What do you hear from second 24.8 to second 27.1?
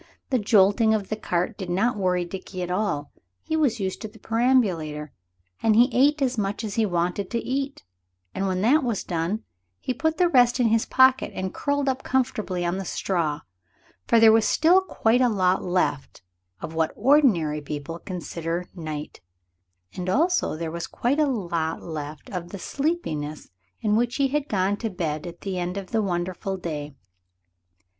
bed at the end of the wonderful day.